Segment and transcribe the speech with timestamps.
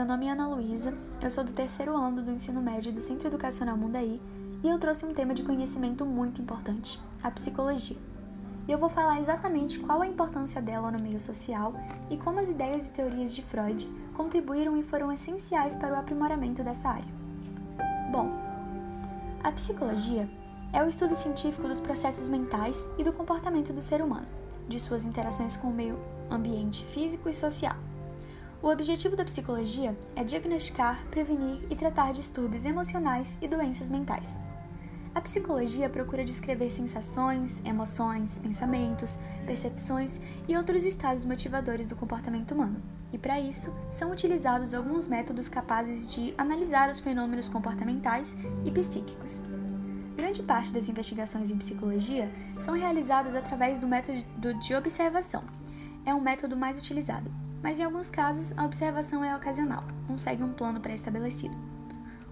[0.00, 3.28] meu nome é Ana Luísa, eu sou do terceiro ano do ensino médio do Centro
[3.28, 4.18] Educacional Mundaí
[4.62, 7.98] e eu trouxe um tema de conhecimento muito importante, a psicologia.
[8.66, 11.74] E eu vou falar exatamente qual a importância dela no meio social
[12.08, 16.62] e como as ideias e teorias de Freud contribuíram e foram essenciais para o aprimoramento
[16.62, 17.14] dessa área.
[18.10, 18.30] Bom,
[19.44, 20.26] a psicologia
[20.72, 24.26] é o estudo científico dos processos mentais e do comportamento do ser humano,
[24.66, 25.98] de suas interações com o meio
[26.30, 27.89] ambiente físico e social.
[28.62, 34.38] O objetivo da psicologia é diagnosticar, prevenir e tratar distúrbios emocionais e doenças mentais.
[35.14, 42.82] A psicologia procura descrever sensações, emoções, pensamentos, percepções e outros estados motivadores do comportamento humano,
[43.10, 49.42] e para isso são utilizados alguns métodos capazes de analisar os fenômenos comportamentais e psíquicos.
[50.18, 54.22] Grande parte das investigações em psicologia são realizadas através do método
[54.60, 55.44] de observação.
[56.04, 57.30] É um método mais utilizado
[57.62, 61.56] mas em alguns casos a observação é ocasional, não segue um plano pré-estabelecido.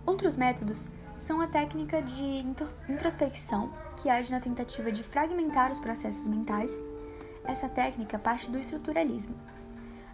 [0.07, 2.45] Outros métodos são a técnica de
[2.89, 6.83] introspecção, que age na tentativa de fragmentar os processos mentais.
[7.45, 9.35] Essa técnica parte do estruturalismo.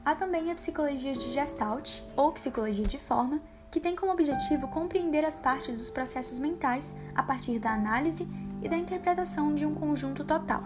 [0.04, 3.40] Há também a psicologia de Gestalt, ou psicologia de forma,
[3.70, 8.28] que tem como objetivo compreender as partes dos processos mentais a partir da análise
[8.62, 10.62] e da interpretação de um conjunto total.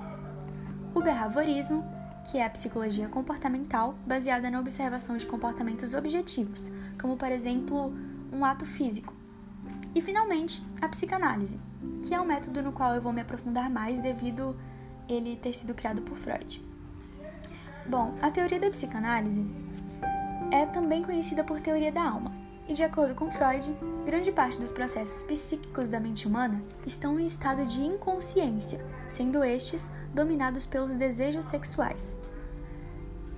[0.94, 1.84] O behaviorismo
[2.30, 7.92] que é a psicologia comportamental baseada na observação de comportamentos objetivos, como por exemplo
[8.30, 9.14] um ato físico.
[9.94, 11.58] E finalmente, a psicanálise,
[12.02, 14.54] que é um método no qual eu vou me aprofundar mais devido
[15.08, 16.62] ele ter sido criado por Freud.
[17.88, 19.46] Bom, a teoria da psicanálise
[20.50, 22.30] é também conhecida por teoria da alma,
[22.68, 27.24] e de acordo com Freud, grande parte dos processos psíquicos da mente humana estão em
[27.24, 32.18] estado de inconsciência, sendo estes dominados pelos desejos sexuais.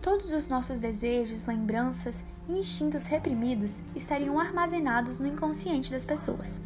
[0.01, 6.63] Todos os nossos desejos, lembranças e instintos reprimidos estariam armazenados no inconsciente das pessoas.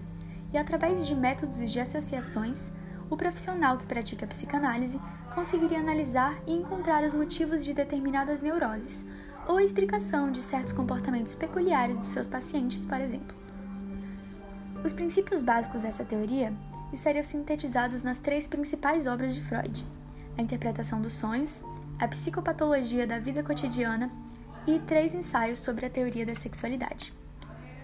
[0.53, 2.71] E através de métodos de associações,
[3.11, 5.01] o profissional que pratica psicanálise
[5.35, 9.05] conseguiria analisar e encontrar os motivos de determinadas neuroses
[9.49, 13.37] ou a explicação de certos comportamentos peculiares dos seus pacientes, por exemplo.
[14.85, 16.53] Os princípios básicos dessa teoria
[16.93, 19.85] estariam sintetizados nas três principais obras de Freud:
[20.37, 21.63] a interpretação dos sonhos,
[21.99, 24.11] a psicopatologia da vida cotidiana
[24.67, 27.13] e três ensaios sobre a teoria da sexualidade.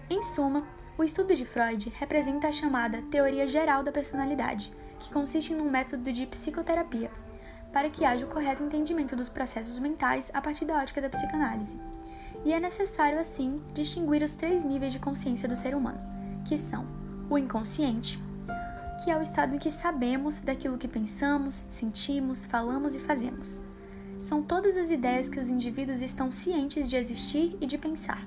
[0.09, 0.63] Em suma,
[0.97, 6.11] o estudo de Freud representa a chamada teoria geral da personalidade, que consiste num método
[6.11, 7.09] de psicoterapia,
[7.71, 11.79] para que haja o correto entendimento dos processos mentais a partir da ótica da psicanálise.
[12.43, 15.99] E é necessário, assim, distinguir os três níveis de consciência do ser humano,
[16.43, 16.85] que são
[17.29, 18.19] o inconsciente,
[19.03, 23.63] que é o estado em que sabemos daquilo que pensamos, sentimos, falamos e fazemos.
[24.19, 28.23] São todas as ideias que os indivíduos estão cientes de existir e de pensar.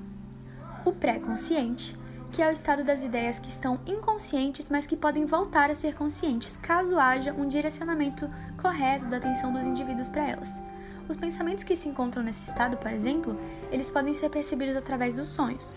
[0.84, 1.96] O pré-consciente,
[2.32, 5.94] que é o estado das ideias que estão inconscientes, mas que podem voltar a ser
[5.94, 8.28] conscientes caso haja um direcionamento
[8.60, 10.52] correto da atenção dos indivíduos para elas.
[11.08, 13.38] Os pensamentos que se encontram nesse estado, por exemplo,
[13.70, 15.76] eles podem ser percebidos através dos sonhos.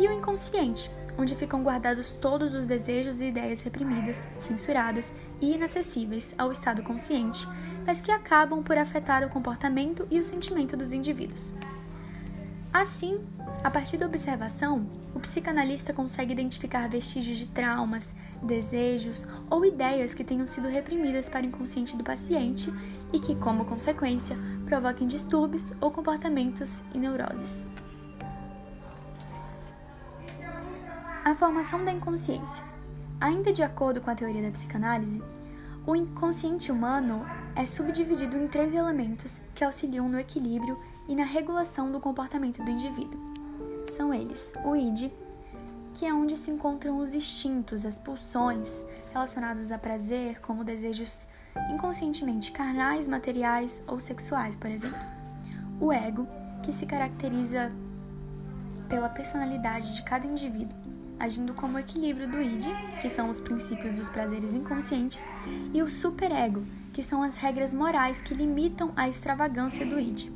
[0.00, 6.34] E o inconsciente, onde ficam guardados todos os desejos e ideias reprimidas, censuradas e inacessíveis
[6.38, 7.46] ao estado consciente,
[7.84, 11.52] mas que acabam por afetar o comportamento e o sentimento dos indivíduos.
[12.72, 13.18] Assim,
[13.64, 20.22] a partir da observação, o psicanalista consegue identificar vestígios de traumas, desejos ou ideias que
[20.22, 22.72] tenham sido reprimidas para o inconsciente do paciente
[23.12, 24.36] e que, como consequência,
[24.66, 27.66] provoquem distúrbios ou comportamentos e neuroses.
[31.28, 32.64] A formação da inconsciência.
[33.20, 35.22] Ainda de acordo com a teoria da psicanálise,
[35.86, 37.22] o inconsciente humano
[37.54, 42.70] é subdividido em três elementos que auxiliam no equilíbrio e na regulação do comportamento do
[42.70, 43.20] indivíduo.
[43.84, 45.12] São eles o id,
[45.92, 51.28] que é onde se encontram os instintos, as pulsões relacionadas a prazer, como desejos
[51.70, 54.98] inconscientemente carnais, materiais ou sexuais, por exemplo.
[55.78, 56.26] O ego,
[56.62, 57.70] que se caracteriza
[58.88, 60.87] pela personalidade de cada indivíduo
[61.18, 62.66] agindo como equilíbrio do id,
[63.00, 65.30] que são os princípios dos prazeres inconscientes,
[65.72, 70.30] e o superego, que são as regras morais que limitam a extravagância do id.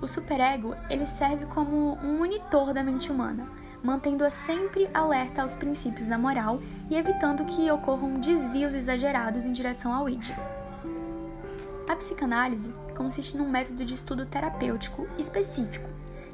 [0.00, 3.46] O superego, ele serve como um monitor da mente humana,
[3.82, 6.60] mantendo-a sempre alerta aos princípios da moral
[6.90, 10.30] e evitando que ocorram desvios exagerados em direção ao id.
[11.88, 15.88] A psicanálise consiste num método de estudo terapêutico específico,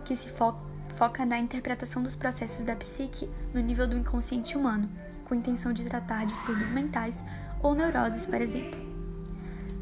[0.05, 0.66] que se foca
[0.97, 4.89] foca na interpretação dos processos da psique no nível do inconsciente humano,
[5.27, 7.23] com intenção de tratar distúrbios mentais
[7.63, 8.81] ou neuroses, por exemplo.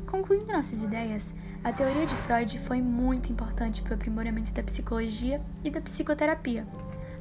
[0.07, 1.33] Concluindo nossas ideias,
[1.63, 6.67] a teoria de Freud foi muito importante para o aprimoramento da psicologia e da psicoterapia,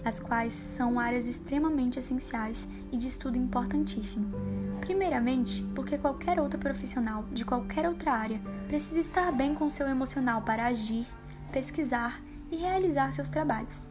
[0.03, 4.33] as quais são áreas extremamente essenciais e de estudo importantíssimo.
[4.81, 10.41] Primeiramente, porque qualquer outro profissional de qualquer outra área precisa estar bem com seu emocional
[10.41, 11.07] para agir,
[11.51, 12.19] pesquisar
[12.51, 13.85] e realizar seus trabalhos.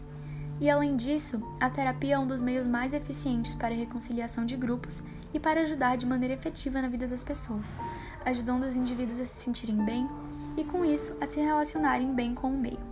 [0.60, 4.56] E além disso, a terapia é um dos meios mais eficientes para a reconciliação de
[4.56, 5.02] grupos
[5.34, 7.78] e para ajudar de maneira efetiva na vida das pessoas,
[8.25, 10.08] ajudando os indivíduos a se sentirem bem
[10.56, 12.92] e, com isso, a se relacionarem bem com o meio.